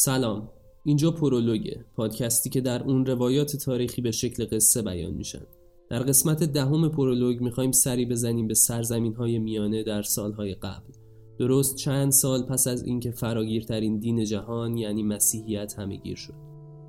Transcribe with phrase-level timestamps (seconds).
[0.00, 0.48] سلام.
[0.84, 5.42] اینجا پرولوگه پادکستی که در اون روایات تاریخی به شکل قصه بیان میشن.
[5.90, 10.92] در قسمت دهم پرولوگ می‌خوایم سری بزنیم به سرزمین های میانه در سالهای قبل.
[11.38, 16.34] درست چند سال پس از اینکه فراگیرترین دین جهان یعنی مسیحیت همه گیر شد.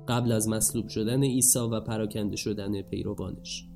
[0.08, 3.66] قبل از مصلوب شدن عیسی و پراکنده شدن پیروانش.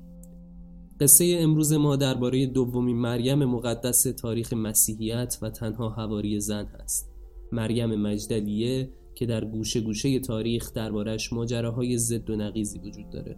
[0.99, 7.11] قصه امروز ما درباره دومین مریم مقدس تاریخ مسیحیت و تنها هواری زن هست.
[7.51, 13.37] مریم مجدلیه که در گوشه گوشه تاریخ دربارش ماجراهای زد و نقیزی وجود داره.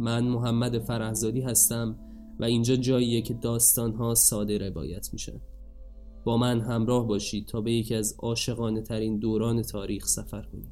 [0.00, 1.98] من محمد فرهزادی هستم
[2.40, 5.40] و اینجا جاییه که داستانها ساده روایت میشن
[6.24, 10.70] با من همراه باشید تا به یکی از عاشقانه ترین دوران تاریخ سفر کنیم.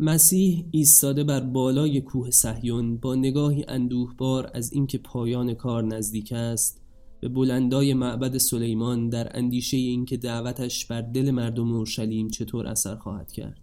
[0.00, 6.80] مسیح ایستاده بر بالای کوه صهیون با نگاهی اندوهبار از اینکه پایان کار نزدیک است
[7.20, 13.32] به بلندای معبد سلیمان در اندیشه اینکه دعوتش بر دل مردم اورشلیم چطور اثر خواهد
[13.32, 13.60] کرد.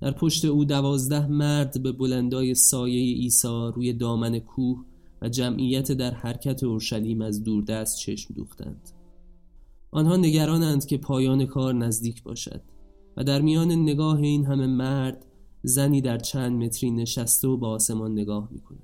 [0.00, 4.84] در پشت او دوازده مرد به بلندای سایه عیسی روی دامن کوه
[5.22, 8.90] و جمعیت در حرکت اورشلیم از دوردست چشم دوختند.
[9.90, 12.62] آنها نگرانند که پایان کار نزدیک باشد
[13.16, 15.26] و در میان نگاه این همه مرد
[15.68, 18.82] زنی در چند متری نشسته و به آسمان نگاه می کند.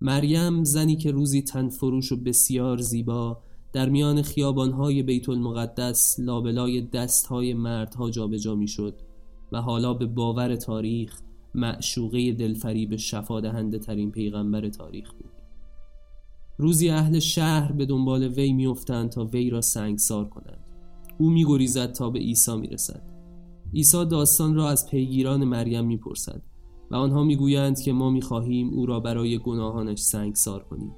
[0.00, 3.42] مریم زنی که روزی تنفروش و بسیار زیبا
[3.72, 8.94] در میان خیابانهای بیت المقدس لابلای دستهای مردها جابجا می شد
[9.52, 11.20] و حالا به باور تاریخ
[11.54, 15.32] معشوقه دلفریب شفادهنده ترین پیغمبر تاریخ بود.
[16.58, 20.70] روزی اهل شهر به دنبال وی میافتند تا وی را سنگسار کنند.
[21.18, 23.15] او میگریزد تا به عیسی می‌رسد.
[23.74, 26.42] عیسی داستان را از پیگیران مریم می‌پرسد
[26.90, 30.92] و آنها می‌گویند که ما می‌خواهیم او را برای گناهانش سنگسار کنیم.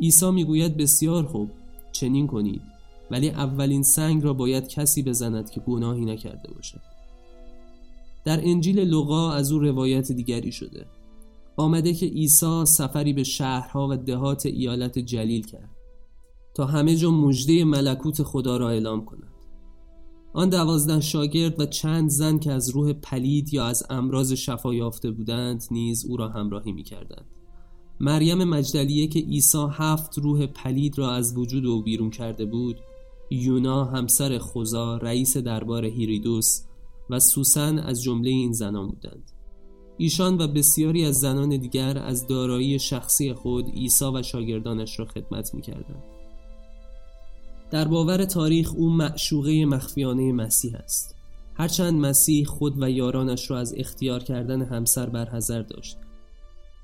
[0.00, 1.50] عیسی می‌گوید بسیار خوب
[1.92, 2.62] چنین کنید
[3.10, 6.80] ولی اولین سنگ را باید کسی بزند که گناهی نکرده باشد.
[8.24, 10.86] در انجیل لوقا از او روایت دیگری شده.
[11.56, 15.70] آمده که عیسی سفری به شهرها و دهات ایالت جلیل کرد
[16.54, 19.35] تا همه جا مژده ملکوت خدا را اعلام کند.
[20.36, 25.10] آن دوازده شاگرد و چند زن که از روح پلید یا از امراض شفا یافته
[25.10, 27.26] بودند نیز او را همراهی می کردند.
[28.00, 32.76] مریم مجدلیه که عیسی هفت روح پلید را از وجود او بیرون کرده بود
[33.30, 36.62] یونا همسر خوزا رئیس دربار هیریدوس
[37.10, 39.32] و سوسن از جمله این زنان بودند
[39.96, 45.54] ایشان و بسیاری از زنان دیگر از دارایی شخصی خود عیسی و شاگردانش را خدمت
[45.54, 46.15] می کردند.
[47.70, 51.16] در باور تاریخ او معشوقه مخفیانه مسیح است.
[51.54, 55.96] هرچند مسیح خود و یارانش را از اختیار کردن همسر برحضر داشت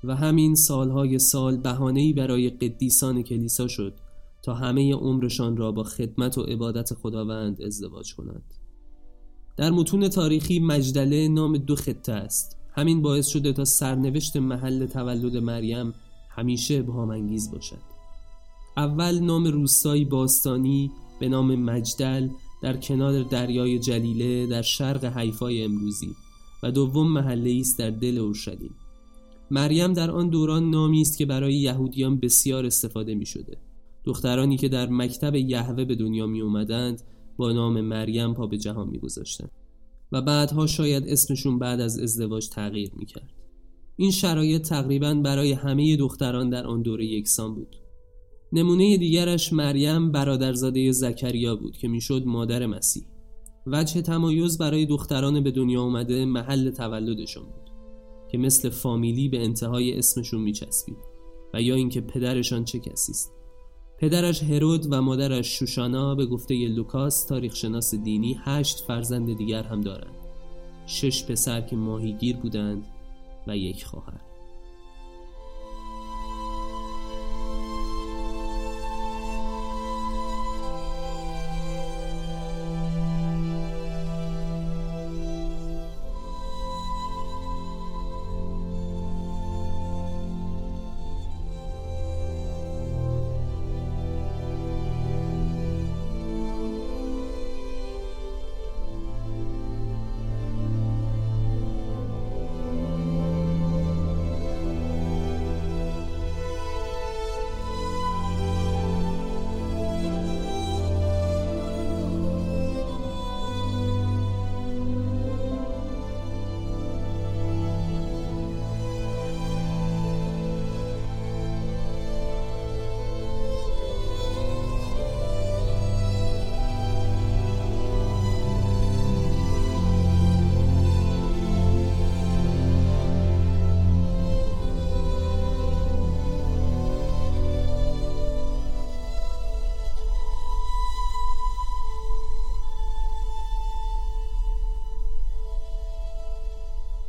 [0.03, 3.93] و همین سالهای سال بهانه‌ای برای قدیسان کلیسا شد
[4.43, 8.53] تا همه عمرشان را با خدمت و عبادت خداوند ازدواج کنند.
[9.57, 12.57] در متون تاریخی مجدله نام دو خطه است.
[12.75, 15.93] همین باعث شده تا سرنوشت محل تولد مریم
[16.29, 17.92] همیشه ابهام انگیز باشد.
[18.77, 22.29] اول نام روستایی باستانی به نام مجدل
[22.61, 26.15] در کنار دریای جلیله در شرق حیفای امروزی
[26.63, 28.75] و دوم محله است در دل اورشلیم.
[29.51, 33.57] مریم در آن دوران نامی است که برای یهودیان بسیار استفاده می شده
[34.03, 37.01] دخترانی که در مکتب یهوه به دنیا می اومدند
[37.37, 39.51] با نام مریم پا به جهان می گذاشتند
[40.11, 43.29] و بعدها شاید اسمشون بعد از ازدواج تغییر می‌کرد.
[43.95, 47.75] این شرایط تقریبا برای همه دختران در آن دوره یکسان بود.
[48.55, 53.03] نمونه دیگرش مریم برادرزاده زکریا بود که می‌شد مادر مسیح.
[53.67, 57.69] وجه تمایز برای دختران به دنیا آمده محل تولدشان بود
[58.31, 60.97] که مثل فامیلی به انتهای اسمشون میچسبید
[61.53, 63.31] و یا اینکه پدرشان چه کسی است.
[63.99, 70.15] پدرش هرود و مادرش شوشانا به گفته لوکاس تاریخشناس دینی هشت فرزند دیگر هم دارند.
[70.85, 72.85] شش پسر که ماهیگیر بودند
[73.47, 74.32] و یک خواهر.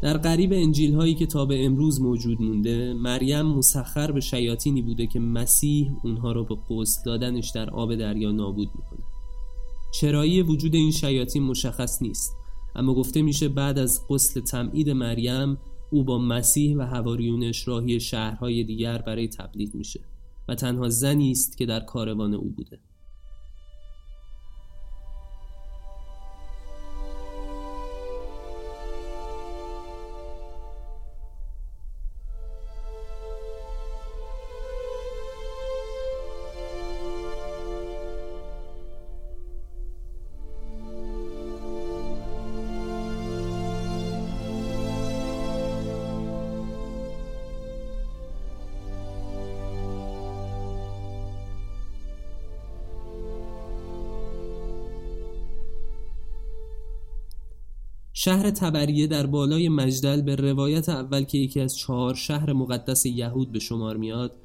[0.04, 5.06] در قریب انجیل هایی که تا به امروز موجود مونده مریم مسخر به شیاطینی بوده
[5.06, 9.04] که مسیح اونها رو به قسل دادنش در آب دریا نابود می‌کنه.
[9.94, 12.36] چرایی وجود این شیاطین مشخص نیست
[12.76, 15.58] اما گفته میشه بعد از قسل تمعید مریم
[15.90, 20.00] او با مسیح و هواریونش راهی شهرهای دیگر برای تبلیغ میشه
[20.48, 22.80] و تنها زنی است که در کاروان او بوده.
[58.16, 63.52] شهر تبریه در بالای مجدل به روایت اول که یکی از چهار شهر مقدس یهود
[63.52, 64.36] به شمار میاد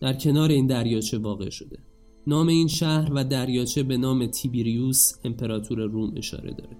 [0.00, 1.78] در کنار این دریاچه واقع شده.
[2.26, 6.76] نام این شهر و دریاچه به نام تیبیریوس امپراتور روم اشاره داره.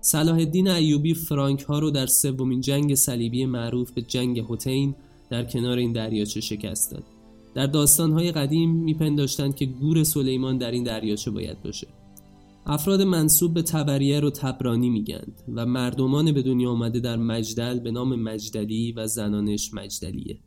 [0.00, 4.94] صلاح الدین ایوبی فرانک ها رو در سومین جنگ صلیبی معروف به جنگ هوتین
[5.30, 7.04] در کنار این دریاچه شکست داد.
[7.54, 11.86] در داستانهای قدیم میپنداشتند که گور سلیمان در این دریاچه باید باشه.
[12.66, 17.90] افراد منصوب به تبریه رو تبرانی میگند و مردمان به دنیا آمده در مجدل به
[17.90, 20.38] نام مجدلی و زنانش مجدلیه.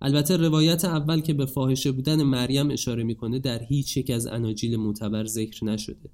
[0.00, 4.76] البته روایت اول که به فاحشه بودن مریم اشاره می‌کنه در هیچ یک از اناجیل
[4.76, 6.10] معتبر ذکر نشده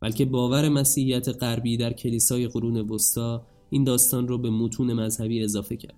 [0.00, 5.76] بلکه باور مسیحیت غربی در کلیسای قرون وسطا این داستان رو به متون مذهبی اضافه
[5.76, 5.94] کرد.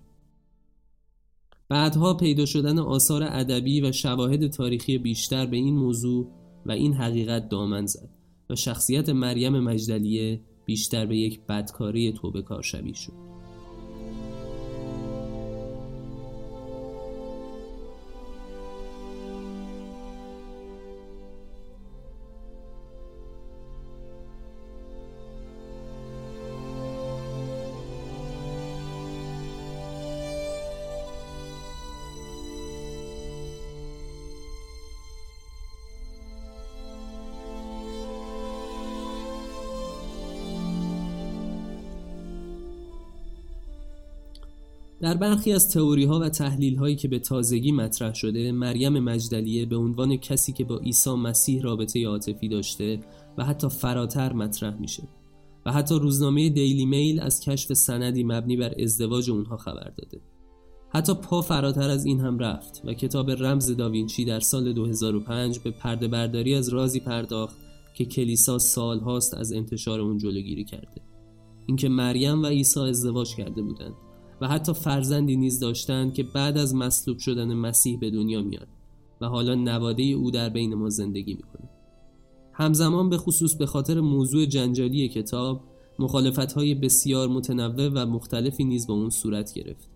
[1.69, 6.27] بعدها پیدا شدن آثار ادبی و شواهد تاریخی بیشتر به این موضوع
[6.65, 8.09] و این حقیقت دامن زد.
[8.55, 13.32] شخصیت مریم مجدلیه بیشتر به یک بدکاری توبه کار شبیه شد.
[45.03, 49.65] در برخی از تئوری ها و تحلیل هایی که به تازگی مطرح شده مریم مجدلیه
[49.65, 52.99] به عنوان کسی که با عیسی مسیح رابطه عاطفی داشته
[53.37, 55.03] و حتی فراتر مطرح میشه
[55.65, 60.21] و حتی روزنامه دیلی میل از کشف سندی مبنی بر ازدواج اونها خبر داده.
[60.89, 65.71] حتی پا فراتر از این هم رفت و کتاب رمز داوینچی در سال 2005 به
[65.71, 67.57] پرده برداری از رازی پرداخت
[67.93, 71.01] که کلیسا سالهاست از انتشار اون جلوگیری کرده.
[71.65, 73.93] اینکه مریم و عیسی ازدواج کرده بودند.
[74.43, 78.67] و حتی فرزندی نیز داشتند که بعد از مصلوب شدن مسیح به دنیا میاد
[79.21, 81.69] و حالا نواده او در بین ما زندگی می‌کنه
[82.53, 85.63] همزمان به خصوص به خاطر موضوع جنجالی کتاب
[85.99, 89.89] مخالفت های بسیار متنوع و مختلفی نیز با اون صورت گرفت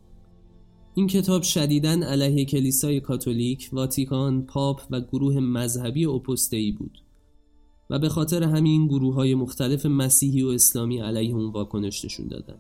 [0.94, 7.02] این کتاب شدیداً علیه کلیسای کاتولیک، واتیکان، پاپ و گروه مذهبی اپوستئی بود
[7.90, 12.58] و به خاطر همین گروه های مختلف مسیحی و اسلامی علیه اون واکنش نشون دادن.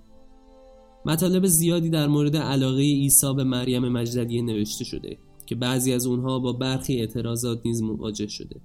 [1.08, 6.40] مطالب زیادی در مورد علاقه عیسی به مریم مجدلیه نوشته شده که بعضی از اونها
[6.40, 8.62] با برخی اعتراضات نیز مواجه شده.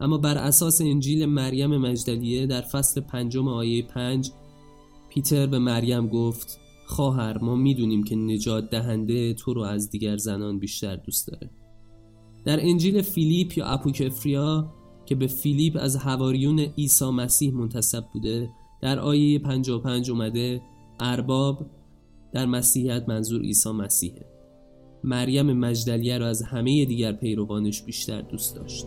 [0.00, 4.30] اما بر اساس انجیل مریم مجدلیه در فصل پنجم آیه پنج
[5.08, 10.58] پیتر به مریم گفت خواهر ما می‌دونیم که نجات دهنده تو رو از دیگر زنان
[10.58, 11.50] بیشتر دوست داره
[12.44, 14.72] در انجیل فیلیپ یا اپوکفریا
[15.06, 18.50] که به فیلیپ از هواریون عیسی مسیح منتصب بوده
[18.82, 20.62] در آیه 55 اومده
[21.00, 21.66] ارباب
[22.32, 24.26] در مسیحیت منظور عیسی مسیحه.
[25.04, 28.86] مریم مجدلیه را از همه دیگر پیروانش بیشتر دوست داشت.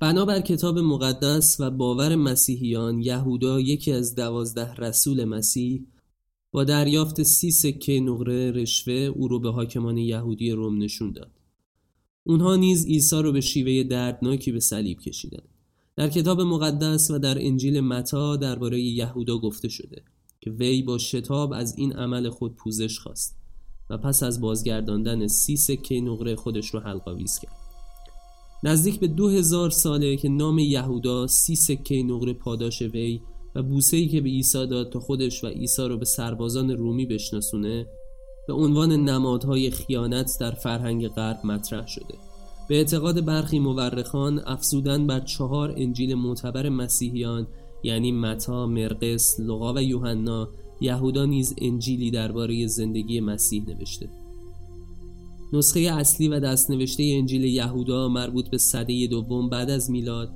[0.00, 5.86] بنابر کتاب مقدس و باور مسیحیان یهودا یکی از دوازده رسول مسیح
[6.52, 11.30] با دریافت سی سکه نقره رشوه او رو به حاکمان یهودی روم نشون داد.
[12.24, 15.48] اونها نیز عیسی رو به شیوه دردناکی به صلیب کشیدند.
[15.96, 20.02] در کتاب مقدس و در انجیل متا درباره یهودا گفته شده
[20.40, 23.36] که وی با شتاب از این عمل خود پوزش خواست
[23.90, 27.56] و پس از بازگرداندن سی سکه نقره خودش رو حلقاویز کرد.
[28.64, 33.20] نزدیک به دو هزار ساله که نام یهودا سی سکه نقره پاداش وی
[33.58, 37.86] و بوسه‌ای که به عیسی داد تا خودش و عیسی رو به سربازان رومی بشناسونه
[38.46, 42.14] به عنوان نمادهای خیانت در فرهنگ غرب مطرح شده.
[42.68, 47.46] به اعتقاد برخی مورخان افزودن بر چهار انجیل معتبر مسیحیان
[47.82, 50.48] یعنی متا، مرقس، لوقا و یوحنا
[50.80, 54.08] یهودا نیز انجیلی درباره زندگی مسیح نوشته.
[55.52, 60.30] نسخه اصلی و دستنوشته انجیل یهودا مربوط به صده دوم بعد از میلاد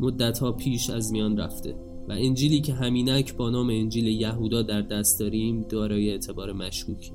[0.00, 1.95] مدتها پیش از میان رفته.
[2.08, 7.12] و انجیلی که همینک با نام انجیل یهودا در دست داریم دارای اعتبار مشکوکی.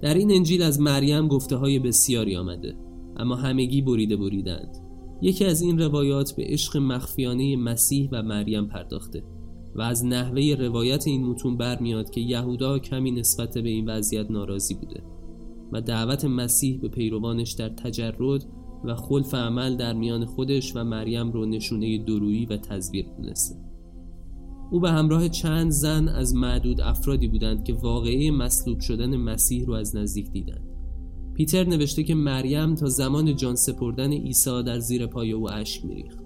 [0.00, 2.76] در این انجیل از مریم گفته های بسیاری آمده
[3.16, 4.76] اما همگی بریده بریدند.
[5.22, 9.22] یکی از این روایات به عشق مخفیانه مسیح و مریم پرداخته
[9.74, 14.74] و از نحوه روایت این متون برمیاد که یهودا کمی نسبت به این وضعیت ناراضی
[14.74, 15.02] بوده
[15.72, 18.44] و دعوت مسیح به پیروانش در تجرد
[18.84, 23.69] و خلف عمل در میان خودش و مریم رو نشونه درویی و تزویر دونسته.
[24.70, 29.74] او به همراه چند زن از معدود افرادی بودند که واقعی مصلوب شدن مسیح رو
[29.74, 30.70] از نزدیک دیدند.
[31.34, 36.18] پیتر نوشته که مریم تا زمان جان سپردن عیسی در زیر پای او اشک میریخت.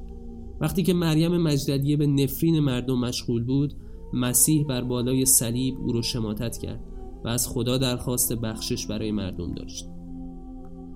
[0.61, 3.75] وقتی که مریم مجدلیه به نفرین مردم مشغول بود
[4.13, 6.81] مسیح بر بالای صلیب او رو شماتت کرد
[7.25, 9.89] و از خدا درخواست بخشش برای مردم داشت.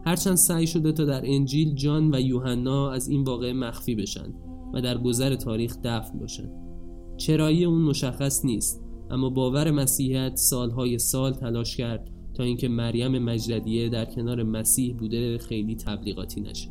[0.07, 4.35] هرچند سعی شده تا در انجیل جان و یوحنا از این واقعه مخفی بشن
[4.75, 6.68] و در گذر تاریخ دفن باشند.
[7.19, 13.89] چرایی اون مشخص نیست اما باور مسیحیت سالهای سال تلاش کرد تا اینکه مریم مجددیه
[13.89, 16.71] در کنار مسیح بوده خیلی تبلیغاتی نشه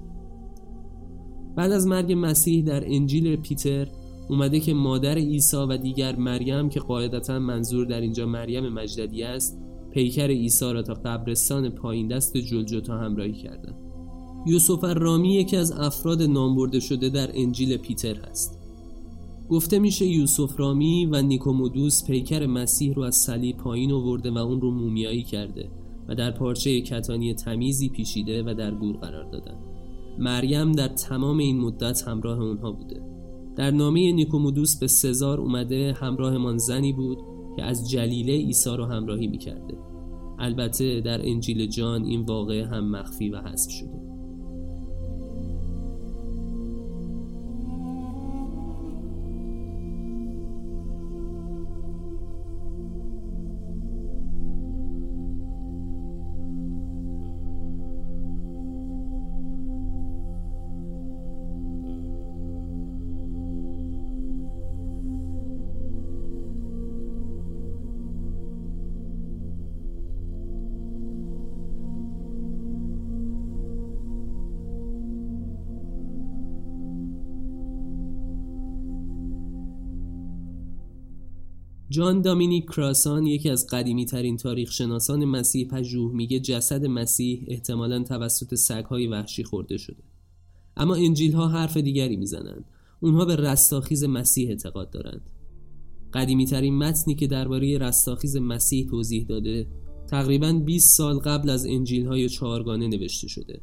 [1.56, 3.88] بعد از مرگ مسیح در انجیل پیتر
[4.30, 9.60] اومده که مادر عیسی و دیگر مریم که قاعدتا منظور در اینجا مریم مجددی است
[9.92, 13.76] پیکر عیسی را تا قبرستان پایین دست جلجتا همراهی کردند.
[14.46, 18.57] یوسف رامی یکی از افراد نامبرده شده در انجیل پیتر هست.
[19.50, 24.62] گفته میشه یوسف رامی و نیکومودوس پیکر مسیح رو از صلیب پایین آورده و اون
[24.62, 25.70] رو مومیایی کرده
[26.08, 29.58] و در پارچه کتانی تمیزی پیچیده و در گور قرار دادن.
[30.20, 33.02] مریم در تمام این مدت همراه اونها بوده.
[33.56, 37.18] در نامه نیکومودوس به سزار اومده همراهمان زنی بود
[37.56, 39.78] که از جلیله عیسی رو همراهی می‌کرده
[40.40, 44.17] البته در انجیل جان این واقعه هم مخفی و حذف شده
[81.90, 88.04] جان دامینیک کراسان یکی از قدیمی ترین تاریخ شناسان مسیح پژوه میگه جسد مسیح احتمالا
[88.04, 90.04] توسط سگهای وحشی خورده شده.
[90.78, 92.66] اما انجیل ها حرف دیگری می‌زنند.
[93.00, 95.30] اونها به رستاخیز مسیح اعتقاد دارند.
[96.14, 99.68] قدیمی ترین متنی که درباره رستاخیز مسیح توضیح داده
[100.08, 103.62] تقریبا 20 سال قبل از انجیل های چهارگانه نوشته شده.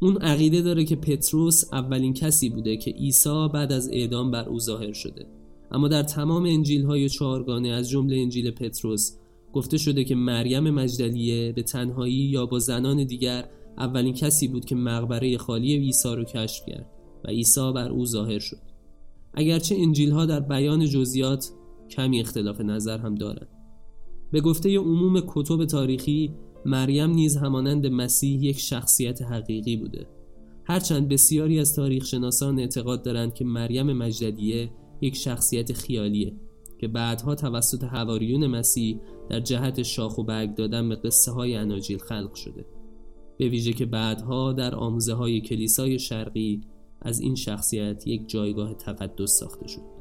[0.00, 4.60] اون عقیده داره که پتروس اولین کسی بوده که عیسی بعد از اعدام بر او
[4.60, 5.26] ظاهر شده.
[5.70, 9.16] اما در تمام انجیل های چهارگانه از جمله انجیل پتروس
[9.52, 14.74] گفته شده که مریم مجدلیه به تنهایی یا با زنان دیگر اولین کسی بود که
[14.74, 16.90] مقبره خالی عیسی رو کشف کرد
[17.24, 18.62] و عیسی بر او ظاهر شد.
[19.34, 21.50] اگرچه انجیل ها در بیان جزئیات
[21.90, 23.48] کمی اختلاف نظر هم دارند.
[24.32, 30.06] به گفته عموم کتب تاریخی مریم نیز همانند مسیح یک شخصیت حقیقی بوده.
[30.64, 36.32] هرچند بسیاری از تاریخ شناسان اعتقاد دارند که مریم مجددیه یک شخصیت خیالیه
[36.78, 39.00] که بعدها توسط حواریون مسیح
[39.30, 42.66] در جهت شاخ و برگ دادن به قصه های اناجیل خلق شده.
[43.38, 46.60] به ویژه که بعدها در آموزه های کلیسای شرقی
[47.02, 49.95] از این شخصیت یک جایگاه تقدس ساخته شد.